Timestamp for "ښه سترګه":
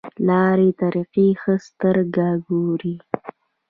1.41-2.27